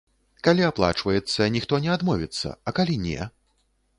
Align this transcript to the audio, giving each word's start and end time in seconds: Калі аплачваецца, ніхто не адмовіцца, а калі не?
Калі 0.45 0.63
аплачваецца, 0.69 1.49
ніхто 1.57 1.79
не 1.85 1.91
адмовіцца, 1.97 2.55
а 2.71 2.75
калі 2.79 2.95
не? 3.05 3.29